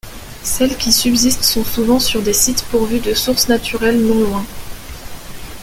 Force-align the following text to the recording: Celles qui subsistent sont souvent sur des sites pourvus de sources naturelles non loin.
Celles 0.41 0.75
qui 0.79 0.91
subsistent 0.91 1.43
sont 1.43 1.63
souvent 1.63 1.99
sur 1.99 2.23
des 2.23 2.33
sites 2.33 2.63
pourvus 2.71 3.01
de 3.01 3.13
sources 3.13 3.49
naturelles 3.49 4.01
non 4.03 4.17
loin. 4.23 4.43